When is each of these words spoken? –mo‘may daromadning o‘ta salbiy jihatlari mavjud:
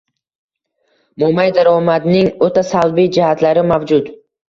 –mo‘may 1.25 1.53
daromadning 1.59 2.33
o‘ta 2.49 2.67
salbiy 2.73 3.15
jihatlari 3.19 3.71
mavjud: 3.77 4.15